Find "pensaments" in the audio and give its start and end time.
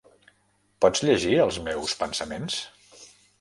2.01-2.59